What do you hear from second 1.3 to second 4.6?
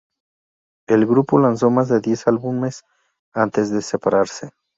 lanzó más de diez álbumes antes de separarse.